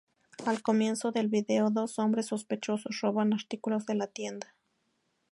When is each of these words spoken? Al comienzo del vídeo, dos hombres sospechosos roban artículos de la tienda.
Al 0.47 0.63
comienzo 0.63 1.11
del 1.11 1.27
vídeo, 1.29 1.69
dos 1.69 1.99
hombres 1.99 2.25
sospechosos 2.25 3.01
roban 3.01 3.33
artículos 3.33 3.85
de 3.85 3.93
la 3.93 4.07
tienda. 4.07 4.55